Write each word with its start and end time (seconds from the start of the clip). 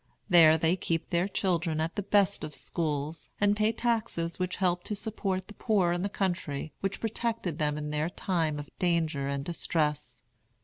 There 0.29 0.57
they 0.57 0.75
keep 0.75 1.11
their 1.11 1.27
children 1.27 1.79
at 1.79 1.95
the 1.95 2.01
best 2.01 2.43
of 2.43 2.55
schools, 2.55 3.29
and 3.39 3.55
pay 3.55 3.71
taxes 3.71 4.39
which 4.39 4.55
help 4.55 4.83
to 4.85 4.95
support 4.95 5.47
the 5.47 5.53
poor 5.53 5.91
in 5.91 6.01
the 6.01 6.09
country 6.09 6.73
which 6.79 6.99
protected 6.99 7.59
them 7.59 7.77
in 7.77 7.91
their 7.91 8.09
time 8.09 8.57
of 8.57 8.67
danger 8.79 9.27
and 9.27 9.45
distress. 9.45 10.23